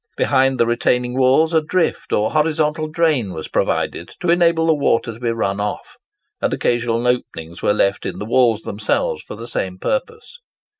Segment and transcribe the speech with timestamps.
[0.17, 5.15] Behind the retaining walls, a drift or horizontal drain was provided to enable the water
[5.19, 5.95] to run off,
[6.41, 10.39] and occasional openings were left in the walls themselves for the same purpose.